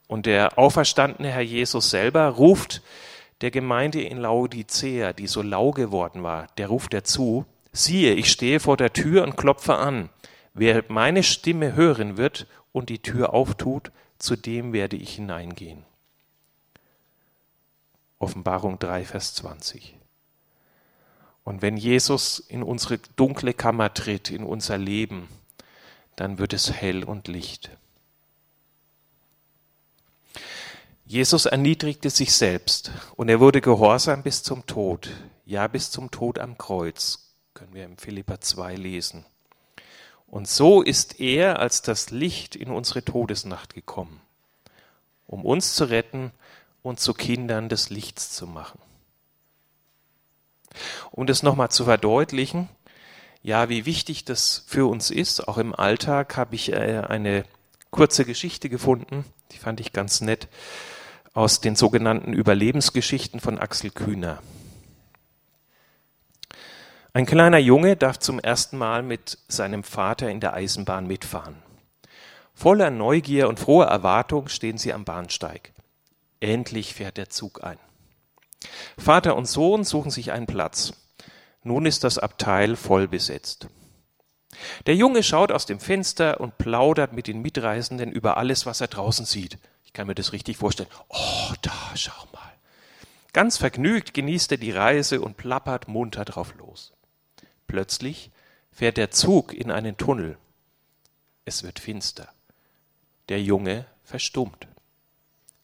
Und 0.08 0.26
der 0.26 0.58
auferstandene 0.58 1.30
Herr 1.30 1.42
Jesus 1.42 1.90
selber 1.90 2.26
ruft 2.28 2.82
der 3.40 3.52
Gemeinde 3.52 4.02
in 4.02 4.18
Laodicea, 4.18 5.12
die 5.12 5.28
so 5.28 5.42
lau 5.42 5.70
geworden 5.70 6.24
war, 6.24 6.48
der 6.56 6.68
ruft 6.68 6.92
er 6.94 7.04
zu, 7.04 7.44
siehe, 7.70 8.14
ich 8.14 8.32
stehe 8.32 8.58
vor 8.58 8.76
der 8.76 8.92
Tür 8.92 9.22
und 9.22 9.36
klopfe 9.36 9.76
an. 9.76 10.08
Wer 10.54 10.84
meine 10.88 11.22
Stimme 11.22 11.76
hören 11.76 12.16
wird 12.16 12.48
und 12.72 12.88
die 12.88 13.00
Tür 13.00 13.32
auftut, 13.32 13.92
zu 14.18 14.34
dem 14.34 14.72
werde 14.72 14.96
ich 14.96 15.14
hineingehen. 15.14 15.84
Offenbarung 18.18 18.80
3, 18.80 19.04
Vers 19.04 19.34
20. 19.34 19.94
Und 21.44 21.62
wenn 21.62 21.76
Jesus 21.76 22.40
in 22.40 22.62
unsere 22.62 22.98
dunkle 23.16 23.54
Kammer 23.54 23.94
tritt, 23.94 24.30
in 24.30 24.42
unser 24.42 24.76
Leben, 24.76 25.28
dann 26.16 26.38
wird 26.38 26.52
es 26.52 26.72
hell 26.72 27.04
und 27.04 27.28
Licht. 27.28 27.70
Jesus 31.08 31.46
erniedrigte 31.46 32.10
sich 32.10 32.34
selbst 32.34 32.90
und 33.16 33.30
er 33.30 33.40
wurde 33.40 33.62
gehorsam 33.62 34.22
bis 34.22 34.42
zum 34.42 34.66
Tod, 34.66 35.08
ja 35.46 35.66
bis 35.66 35.90
zum 35.90 36.10
Tod 36.10 36.38
am 36.38 36.58
Kreuz, 36.58 37.32
können 37.54 37.72
wir 37.72 37.86
im 37.86 37.96
Philippa 37.96 38.42
2 38.42 38.74
lesen. 38.74 39.24
Und 40.26 40.46
so 40.46 40.82
ist 40.82 41.18
er 41.18 41.60
als 41.60 41.80
das 41.80 42.10
Licht 42.10 42.56
in 42.56 42.70
unsere 42.70 43.02
Todesnacht 43.02 43.72
gekommen, 43.72 44.20
um 45.26 45.46
uns 45.46 45.74
zu 45.74 45.86
retten 45.86 46.30
und 46.82 47.00
zu 47.00 47.14
Kindern 47.14 47.70
des 47.70 47.88
Lichts 47.88 48.32
zu 48.32 48.46
machen. 48.46 48.78
Um 51.10 51.26
das 51.26 51.42
nochmal 51.42 51.70
zu 51.70 51.86
verdeutlichen, 51.86 52.68
ja, 53.40 53.70
wie 53.70 53.86
wichtig 53.86 54.26
das 54.26 54.62
für 54.66 54.86
uns 54.86 55.10
ist, 55.10 55.48
auch 55.48 55.56
im 55.56 55.74
Alltag, 55.74 56.36
habe 56.36 56.54
ich 56.54 56.70
äh, 56.70 57.02
eine 57.08 57.46
kurze 57.90 58.26
Geschichte 58.26 58.68
gefunden, 58.68 59.24
die 59.52 59.58
fand 59.58 59.80
ich 59.80 59.94
ganz 59.94 60.20
nett 60.20 60.48
aus 61.34 61.60
den 61.60 61.76
sogenannten 61.76 62.32
Überlebensgeschichten 62.32 63.40
von 63.40 63.58
Axel 63.58 63.90
Kühner. 63.90 64.42
Ein 67.12 67.26
kleiner 67.26 67.58
Junge 67.58 67.96
darf 67.96 68.18
zum 68.18 68.38
ersten 68.38 68.78
Mal 68.78 69.02
mit 69.02 69.38
seinem 69.48 69.82
Vater 69.82 70.30
in 70.30 70.40
der 70.40 70.54
Eisenbahn 70.54 71.06
mitfahren. 71.06 71.56
Voller 72.54 72.90
Neugier 72.90 73.48
und 73.48 73.58
froher 73.58 73.86
Erwartung 73.86 74.48
stehen 74.48 74.78
sie 74.78 74.92
am 74.92 75.04
Bahnsteig. 75.04 75.72
Endlich 76.40 76.94
fährt 76.94 77.16
der 77.16 77.30
Zug 77.30 77.64
ein. 77.64 77.78
Vater 78.96 79.36
und 79.36 79.46
Sohn 79.46 79.84
suchen 79.84 80.10
sich 80.10 80.32
einen 80.32 80.46
Platz. 80.46 80.92
Nun 81.62 81.86
ist 81.86 82.04
das 82.04 82.18
Abteil 82.18 82.76
voll 82.76 83.08
besetzt. 83.08 83.68
Der 84.86 84.96
Junge 84.96 85.22
schaut 85.22 85.52
aus 85.52 85.66
dem 85.66 85.80
Fenster 85.80 86.40
und 86.40 86.58
plaudert 86.58 87.12
mit 87.12 87.26
den 87.26 87.42
Mitreisenden 87.42 88.10
über 88.10 88.36
alles, 88.36 88.66
was 88.66 88.80
er 88.80 88.88
draußen 88.88 89.24
sieht. 89.24 89.58
Ich 89.88 89.94
kann 89.94 90.06
mir 90.06 90.14
das 90.14 90.34
richtig 90.34 90.58
vorstellen. 90.58 90.90
Oh, 91.08 91.54
da, 91.62 91.72
schau 91.94 92.26
mal. 92.34 92.52
Ganz 93.32 93.56
vergnügt 93.56 94.12
genießt 94.12 94.52
er 94.52 94.58
die 94.58 94.70
Reise 94.70 95.22
und 95.22 95.38
plappert 95.38 95.88
munter 95.88 96.26
drauf 96.26 96.54
los. 96.58 96.92
Plötzlich 97.66 98.30
fährt 98.70 98.98
der 98.98 99.10
Zug 99.10 99.54
in 99.54 99.70
einen 99.70 99.96
Tunnel. 99.96 100.36
Es 101.46 101.62
wird 101.62 101.78
finster. 101.78 102.28
Der 103.30 103.40
Junge 103.40 103.86
verstummt. 104.04 104.68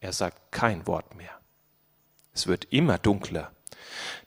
Er 0.01 0.15
sagt 0.15 0.53
kein 0.53 0.87
Wort 0.87 1.15
mehr. 1.15 1.39
Es 2.33 2.47
wird 2.47 2.73
immer 2.73 2.97
dunkler. 2.97 3.53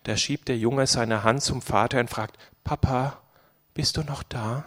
Da 0.03 0.15
schiebt 0.15 0.47
der 0.47 0.59
Junge 0.59 0.85
seine 0.85 1.23
Hand 1.23 1.41
zum 1.41 1.63
Vater 1.63 1.99
und 1.99 2.11
fragt, 2.11 2.37
Papa, 2.63 3.19
bist 3.73 3.97
du 3.97 4.03
noch 4.03 4.21
da? 4.21 4.63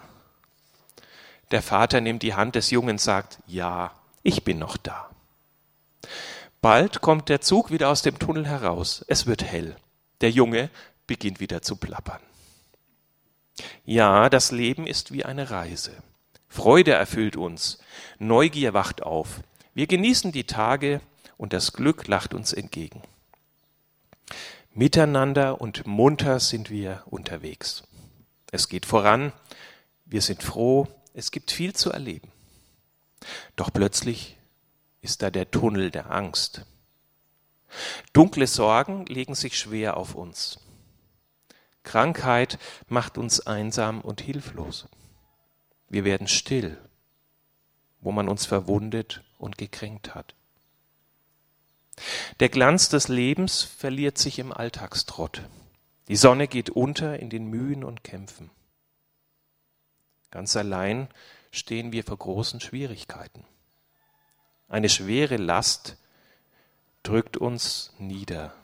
Der 1.53 1.63
Vater 1.63 2.01
nimmt 2.01 2.25
die 2.25 2.35
Hand 2.35 2.57
des 2.57 2.71
Jungen 2.71 2.91
und 2.91 3.01
sagt, 3.01 3.39
ja, 3.47 3.93
ich 4.25 4.43
bin 4.43 4.59
noch 4.59 4.77
da. 4.77 5.10
Bald 6.61 7.01
kommt 7.01 7.29
der 7.29 7.41
Zug 7.41 7.71
wieder 7.71 7.89
aus 7.89 8.03
dem 8.03 8.19
Tunnel 8.19 8.47
heraus. 8.47 9.05
Es 9.09 9.27
wird 9.27 9.45
hell. 9.45 9.77
Der 10.21 10.31
Junge 10.31 10.71
beginnt 11.07 11.41
wieder 11.41 11.63
zu 11.63 11.77
plappern. 11.77 12.21
Ja, 13.85 14.29
das 14.29 14.53
Leben 14.53 14.87
ist 14.87 15.13
wie 15.13 15.25
eine 15.25 15.51
Reise. 15.51 15.93
Freude 16.49 16.93
erfüllt 16.93 17.37
uns. 17.37 17.79
Neugier 18.19 18.75
wacht 18.75 19.03
auf. 19.03 19.41
Wir 19.73 19.87
genießen 19.87 20.33
die 20.33 20.45
Tage 20.45 21.01
und 21.37 21.53
das 21.53 21.73
Glück 21.73 22.07
lacht 22.07 22.35
uns 22.35 22.53
entgegen. 22.53 23.03
Miteinander 24.73 25.61
und 25.61 25.87
munter 25.87 26.41
sind 26.41 26.71
wir 26.71 27.03
unterwegs. 27.07 27.85
Es 28.53 28.69
geht 28.69 28.87
voran. 28.87 29.33
Wir 30.05 30.23
sind 30.23 30.43
froh. 30.43 30.87
Es 31.15 31.31
gibt 31.31 31.51
viel 31.51 31.73
zu 31.73 31.91
erleben. 31.91 32.31
Doch 33.57 33.73
plötzlich 33.73 34.37
ist 35.01 35.23
da 35.23 35.31
der 35.31 35.51
Tunnel 35.51 35.91
der 35.91 36.11
Angst. 36.11 36.67
Dunkle 38.13 38.47
Sorgen 38.47 39.07
legen 39.07 39.35
sich 39.35 39.59
schwer 39.59 39.97
auf 39.97 40.15
uns. 40.15 40.61
Krankheit 41.83 42.59
macht 42.89 43.17
uns 43.17 43.41
einsam 43.41 44.01
und 44.01 44.21
hilflos. 44.21 44.89
Wir 45.89 46.05
werden 46.05 46.29
still, 46.29 46.79
wo 48.01 48.13
man 48.13 48.29
uns 48.29 48.47
verwundet 48.47 49.23
und 49.39 49.59
gekränkt 49.59 50.15
hat. 50.15 50.35
Der 52.39 52.49
Glanz 52.49 52.89
des 52.89 53.09
Lebens 53.09 53.63
verliert 53.63 54.19
sich 54.19 54.39
im 54.39 54.53
Alltagstrott. 54.53 55.43
Die 56.09 56.17
Sonne 56.17 56.49
geht 56.49 56.71
unter 56.71 57.19
in 57.19 57.31
den 57.31 57.47
Mühen 57.47 57.85
und 57.85 58.05
Kämpfen. 58.05 58.51
Ganz 60.31 60.57
allein 60.57 61.09
stehen 61.51 61.93
wir 61.93 62.05
vor 62.05 62.17
großen 62.17 62.61
Schwierigkeiten. 62.61 63.45
Eine 64.71 64.89
schwere 64.89 65.37
Last 65.37 65.97
drückt 67.03 67.37
uns 67.37 67.93
nieder. 67.99 68.55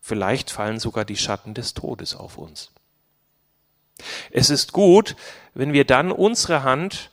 Vielleicht 0.00 0.50
fallen 0.50 0.78
sogar 0.78 1.06
die 1.06 1.16
Schatten 1.16 1.54
des 1.54 1.72
Todes 1.72 2.14
auf 2.14 2.36
uns. 2.36 2.70
Es 4.30 4.50
ist 4.50 4.72
gut, 4.72 5.16
wenn 5.54 5.72
wir 5.72 5.86
dann 5.86 6.12
unsere 6.12 6.62
Hand 6.62 7.10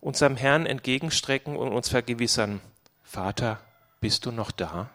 unserem 0.00 0.36
Herrn 0.36 0.64
entgegenstrecken 0.64 1.56
und 1.56 1.72
uns 1.72 1.88
vergewissern, 1.88 2.60
Vater, 3.02 3.60
bist 4.00 4.24
du 4.24 4.30
noch 4.30 4.52
da? 4.52 4.90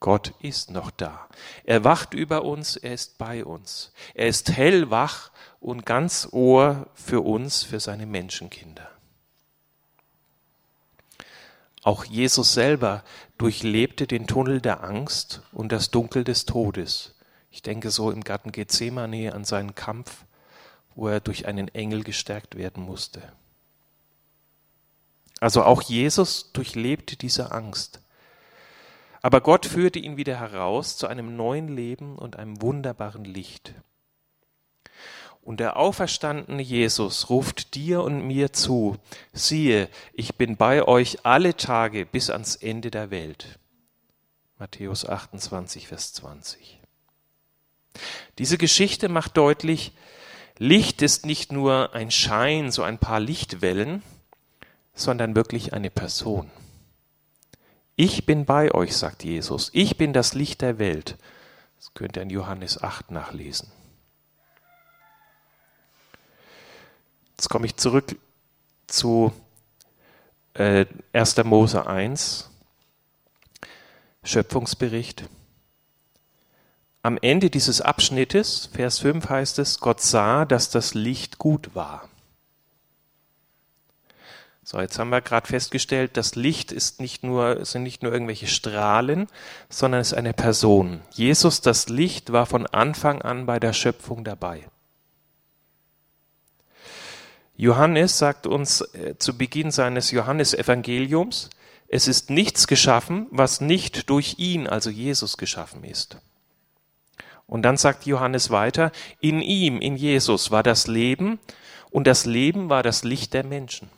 Gott 0.00 0.32
ist 0.40 0.70
noch 0.70 0.90
da. 0.90 1.28
Er 1.64 1.84
wacht 1.84 2.14
über 2.14 2.44
uns, 2.44 2.76
er 2.76 2.94
ist 2.94 3.18
bei 3.18 3.44
uns. 3.44 3.92
Er 4.14 4.26
ist 4.26 4.52
hellwach 4.52 5.30
und 5.60 5.84
ganz 5.84 6.28
Ohr 6.32 6.88
für 6.94 7.20
uns, 7.20 7.62
für 7.62 7.78
seine 7.78 8.06
Menschenkinder. 8.06 8.93
Auch 11.84 12.06
Jesus 12.06 12.54
selber 12.54 13.04
durchlebte 13.36 14.06
den 14.06 14.26
Tunnel 14.26 14.62
der 14.62 14.82
Angst 14.82 15.42
und 15.52 15.70
das 15.70 15.90
Dunkel 15.90 16.24
des 16.24 16.46
Todes. 16.46 17.14
Ich 17.50 17.60
denke 17.60 17.90
so 17.90 18.10
im 18.10 18.24
Garten 18.24 18.52
Gethsemane 18.52 19.34
an 19.34 19.44
seinen 19.44 19.74
Kampf, 19.74 20.24
wo 20.94 21.08
er 21.08 21.20
durch 21.20 21.46
einen 21.46 21.68
Engel 21.68 22.02
gestärkt 22.02 22.56
werden 22.56 22.82
musste. 22.82 23.22
Also 25.40 25.62
auch 25.62 25.82
Jesus 25.82 26.52
durchlebte 26.52 27.16
diese 27.16 27.52
Angst. 27.52 28.00
Aber 29.20 29.42
Gott 29.42 29.66
führte 29.66 29.98
ihn 29.98 30.16
wieder 30.16 30.40
heraus 30.40 30.96
zu 30.96 31.06
einem 31.06 31.36
neuen 31.36 31.68
Leben 31.68 32.16
und 32.16 32.36
einem 32.36 32.62
wunderbaren 32.62 33.26
Licht. 33.26 33.74
Und 35.44 35.60
der 35.60 35.76
auferstandene 35.76 36.62
Jesus 36.62 37.28
ruft 37.28 37.74
dir 37.74 38.02
und 38.02 38.26
mir 38.26 38.54
zu, 38.54 38.96
siehe, 39.34 39.90
ich 40.14 40.36
bin 40.36 40.56
bei 40.56 40.82
euch 40.82 41.26
alle 41.26 41.54
Tage 41.54 42.06
bis 42.06 42.30
ans 42.30 42.56
Ende 42.56 42.90
der 42.90 43.10
Welt. 43.10 43.58
Matthäus 44.58 45.06
28, 45.06 45.88
Vers 45.88 46.14
20. 46.14 46.80
Diese 48.38 48.56
Geschichte 48.56 49.10
macht 49.10 49.36
deutlich, 49.36 49.92
Licht 50.56 51.02
ist 51.02 51.26
nicht 51.26 51.52
nur 51.52 51.94
ein 51.94 52.10
Schein, 52.10 52.70
so 52.70 52.82
ein 52.82 52.96
paar 52.96 53.20
Lichtwellen, 53.20 54.02
sondern 54.94 55.36
wirklich 55.36 55.74
eine 55.74 55.90
Person. 55.90 56.50
Ich 57.96 58.24
bin 58.24 58.46
bei 58.46 58.72
euch, 58.72 58.96
sagt 58.96 59.24
Jesus. 59.24 59.70
Ich 59.74 59.98
bin 59.98 60.14
das 60.14 60.32
Licht 60.32 60.62
der 60.62 60.78
Welt. 60.78 61.18
Das 61.76 61.92
könnt 61.92 62.16
ihr 62.16 62.22
in 62.22 62.30
Johannes 62.30 62.82
8 62.82 63.10
nachlesen. 63.10 63.70
Jetzt 67.36 67.48
komme 67.48 67.66
ich 67.66 67.76
zurück 67.76 68.16
zu 68.86 69.32
äh, 70.54 70.86
1. 71.12 71.44
Mose 71.44 71.86
1, 71.86 72.50
Schöpfungsbericht. 74.22 75.24
Am 77.02 77.18
Ende 77.20 77.50
dieses 77.50 77.80
Abschnittes, 77.80 78.70
Vers 78.72 79.00
5 79.00 79.28
heißt 79.28 79.58
es, 79.58 79.80
Gott 79.80 80.00
sah, 80.00 80.44
dass 80.44 80.70
das 80.70 80.94
Licht 80.94 81.38
gut 81.38 81.74
war. 81.74 82.08
So, 84.62 84.80
jetzt 84.80 84.98
haben 84.98 85.10
wir 85.10 85.20
gerade 85.20 85.46
festgestellt, 85.46 86.16
das 86.16 86.36
Licht 86.36 86.72
ist 86.72 87.00
nicht 87.00 87.22
nur, 87.22 87.66
sind 87.66 87.82
nicht 87.82 88.02
nur 88.02 88.10
irgendwelche 88.12 88.46
Strahlen, 88.46 89.26
sondern 89.68 90.00
es 90.00 90.12
ist 90.12 90.18
eine 90.18 90.32
Person. 90.32 91.02
Jesus, 91.10 91.60
das 91.60 91.90
Licht, 91.90 92.32
war 92.32 92.46
von 92.46 92.66
Anfang 92.66 93.20
an 93.20 93.44
bei 93.44 93.60
der 93.60 93.74
Schöpfung 93.74 94.24
dabei. 94.24 94.66
Johannes 97.56 98.18
sagt 98.18 98.46
uns 98.46 98.80
äh, 98.80 99.16
zu 99.18 99.38
Beginn 99.38 99.70
seines 99.70 100.10
Johannesevangeliums, 100.10 101.50
es 101.86 102.08
ist 102.08 102.30
nichts 102.30 102.66
geschaffen, 102.66 103.26
was 103.30 103.60
nicht 103.60 104.10
durch 104.10 104.36
ihn, 104.38 104.66
also 104.66 104.90
Jesus, 104.90 105.36
geschaffen 105.36 105.84
ist. 105.84 106.18
Und 107.46 107.62
dann 107.62 107.76
sagt 107.76 108.06
Johannes 108.06 108.50
weiter, 108.50 108.90
in 109.20 109.40
ihm, 109.40 109.80
in 109.80 109.96
Jesus 109.96 110.50
war 110.50 110.62
das 110.62 110.86
Leben 110.86 111.38
und 111.90 112.06
das 112.06 112.24
Leben 112.24 112.70
war 112.70 112.82
das 112.82 113.04
Licht 113.04 113.34
der 113.34 113.44
Menschen. 113.44 113.90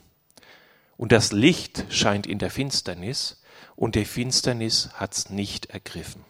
Und 0.97 1.13
das 1.13 1.33
Licht 1.33 1.87
scheint 1.89 2.27
in 2.27 2.39
der 2.39 2.51
Finsternis 2.51 3.43
und 3.77 3.95
die 3.95 4.05
Finsternis 4.05 4.91
hat's 4.95 5.31
nicht 5.31 5.67
ergriffen. 5.67 6.25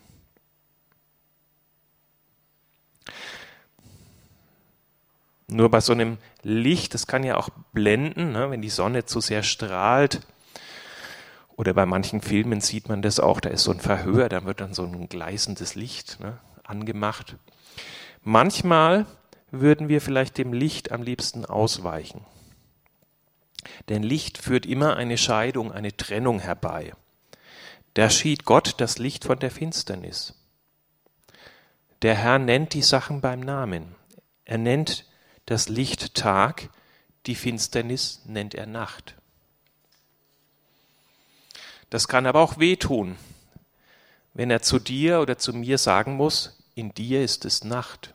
Nur 5.57 5.71
bei 5.71 5.81
so 5.81 5.95
einem 5.95 6.19
Licht, 6.42 6.92
das 6.92 7.07
kann 7.07 7.25
ja 7.25 7.38
auch 7.38 7.49
blenden, 7.73 8.33
ne, 8.33 8.51
wenn 8.51 8.61
die 8.61 8.69
Sonne 8.69 9.07
zu 9.07 9.23
sehr 9.23 9.42
strahlt. 9.42 10.21
Oder 11.57 11.73
bei 11.73 11.87
manchen 11.87 12.21
Filmen 12.21 12.61
sieht 12.61 12.90
man 12.90 13.01
das 13.01 13.19
auch, 13.19 13.40
da 13.40 13.49
ist 13.49 13.64
so 13.64 13.71
ein 13.71 13.81
Verhör, 13.81 14.29
da 14.29 14.45
wird 14.45 14.61
dann 14.61 14.75
so 14.75 14.83
ein 14.83 15.09
gleißendes 15.09 15.75
Licht 15.75 16.21
ne, 16.21 16.37
angemacht. 16.62 17.37
Manchmal 18.23 19.07
würden 19.51 19.88
wir 19.88 20.03
vielleicht 20.03 20.37
dem 20.37 20.53
Licht 20.53 20.92
am 20.92 21.03
liebsten 21.03 21.47
ausweichen. 21.47 22.27
Denn 23.88 24.03
Licht 24.03 24.37
führt 24.37 24.66
immer 24.66 24.97
eine 24.97 25.16
Scheidung, 25.16 25.73
eine 25.73 25.97
Trennung 25.97 26.38
herbei. 26.38 26.92
Da 27.95 28.11
schied 28.11 28.45
Gott 28.45 28.75
das 28.77 28.99
Licht 28.99 29.25
von 29.25 29.38
der 29.38 29.51
Finsternis. 29.51 30.35
Der 32.03 32.14
Herr 32.14 32.38
nennt 32.38 32.75
die 32.75 32.83
Sachen 32.83 33.23
beim 33.23 33.40
Namen. 33.40 33.95
Er 34.45 34.59
nennt 34.59 35.07
das 35.46 35.68
Licht 35.68 36.14
Tag, 36.14 36.68
die 37.26 37.35
Finsternis 37.35 38.22
nennt 38.26 38.54
er 38.54 38.66
Nacht. 38.66 39.14
Das 41.88 42.09
kann 42.09 42.26
aber 42.26 42.40
auch 42.40 42.59
wehtun, 42.59 43.16
wenn 44.35 44.50
er 44.50 44.61
zu 44.61 44.78
dir 44.78 45.20
oder 45.20 45.38
zu 45.38 45.52
mir 45.52 45.78
sagen 45.78 46.16
muss, 46.16 46.59
in 46.74 46.92
dir 46.92 47.22
ist 47.22 47.44
es 47.44 47.64
Nacht. 47.64 48.12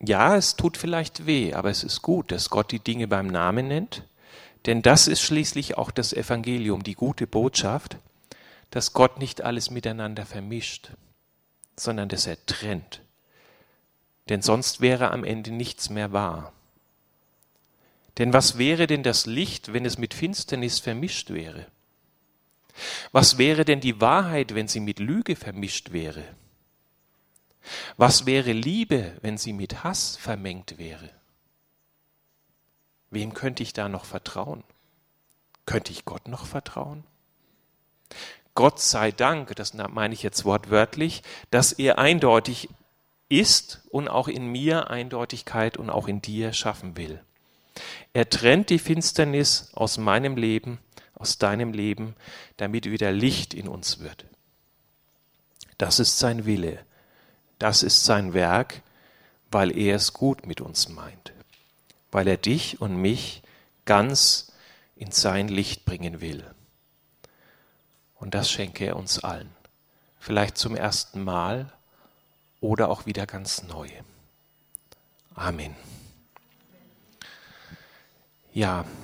Ja, 0.00 0.36
es 0.36 0.56
tut 0.56 0.76
vielleicht 0.76 1.26
weh, 1.26 1.52
aber 1.54 1.70
es 1.70 1.84
ist 1.84 2.02
gut, 2.02 2.32
dass 2.32 2.50
Gott 2.50 2.72
die 2.72 2.80
Dinge 2.80 3.08
beim 3.08 3.26
Namen 3.26 3.68
nennt, 3.68 4.04
denn 4.66 4.82
das 4.82 5.08
ist 5.08 5.20
schließlich 5.20 5.76
auch 5.76 5.90
das 5.90 6.12
Evangelium, 6.12 6.82
die 6.82 6.94
gute 6.94 7.26
Botschaft, 7.26 7.98
dass 8.70 8.92
Gott 8.92 9.18
nicht 9.18 9.42
alles 9.42 9.70
miteinander 9.70 10.24
vermischt, 10.24 10.92
sondern 11.76 12.08
dass 12.08 12.26
er 12.26 12.44
trennt. 12.46 13.02
Denn 14.28 14.42
sonst 14.42 14.80
wäre 14.80 15.10
am 15.10 15.24
Ende 15.24 15.50
nichts 15.50 15.90
mehr 15.90 16.12
wahr. 16.12 16.52
Denn 18.18 18.32
was 18.32 18.58
wäre 18.58 18.86
denn 18.86 19.02
das 19.02 19.26
Licht, 19.26 19.72
wenn 19.72 19.84
es 19.84 19.98
mit 19.98 20.14
Finsternis 20.14 20.78
vermischt 20.78 21.30
wäre? 21.30 21.66
Was 23.10 23.38
wäre 23.38 23.64
denn 23.64 23.80
die 23.80 24.00
Wahrheit, 24.00 24.54
wenn 24.54 24.68
sie 24.68 24.80
mit 24.80 24.98
Lüge 24.98 25.36
vermischt 25.36 25.92
wäre? 25.92 26.24
Was 27.96 28.26
wäre 28.26 28.52
Liebe, 28.52 29.16
wenn 29.22 29.38
sie 29.38 29.52
mit 29.52 29.84
Hass 29.84 30.16
vermengt 30.16 30.78
wäre? 30.78 31.10
Wem 33.10 33.34
könnte 33.34 33.62
ich 33.62 33.72
da 33.72 33.88
noch 33.88 34.04
vertrauen? 34.04 34.64
Könnte 35.66 35.92
ich 35.92 36.04
Gott 36.04 36.28
noch 36.28 36.46
vertrauen? 36.46 37.04
Gott 38.54 38.80
sei 38.80 39.12
Dank, 39.12 39.54
das 39.56 39.74
meine 39.74 40.14
ich 40.14 40.22
jetzt 40.22 40.44
wortwörtlich, 40.44 41.22
dass 41.50 41.72
er 41.72 41.98
eindeutig 41.98 42.68
ist 43.32 43.80
und 43.90 44.08
auch 44.08 44.28
in 44.28 44.46
mir 44.46 44.90
Eindeutigkeit 44.90 45.76
und 45.76 45.90
auch 45.90 46.06
in 46.06 46.20
dir 46.20 46.52
schaffen 46.52 46.96
will. 46.96 47.20
Er 48.12 48.28
trennt 48.28 48.68
die 48.68 48.78
Finsternis 48.78 49.70
aus 49.74 49.96
meinem 49.96 50.36
Leben, 50.36 50.78
aus 51.14 51.38
deinem 51.38 51.72
Leben, 51.72 52.14
damit 52.58 52.84
wieder 52.90 53.10
Licht 53.10 53.54
in 53.54 53.68
uns 53.68 54.00
wird. 54.00 54.26
Das 55.78 55.98
ist 55.98 56.18
sein 56.18 56.44
Wille. 56.44 56.84
Das 57.58 57.82
ist 57.82 58.04
sein 58.04 58.34
Werk, 58.34 58.82
weil 59.50 59.76
er 59.76 59.96
es 59.96 60.12
gut 60.12 60.46
mit 60.46 60.60
uns 60.60 60.88
meint, 60.88 61.32
weil 62.10 62.28
er 62.28 62.36
dich 62.36 62.80
und 62.80 62.96
mich 62.96 63.42
ganz 63.84 64.52
in 64.96 65.10
sein 65.10 65.48
Licht 65.48 65.84
bringen 65.84 66.20
will. 66.20 66.44
Und 68.16 68.34
das 68.34 68.50
schenke 68.50 68.84
er 68.84 68.96
uns 68.96 69.18
allen. 69.20 69.50
Vielleicht 70.18 70.58
zum 70.58 70.76
ersten 70.76 71.24
Mal 71.24 71.72
oder 72.62 72.88
auch 72.88 73.04
wieder 73.04 73.26
ganz 73.26 73.64
neu. 73.64 73.88
Amen. 75.34 75.74
Ja, 78.54 78.84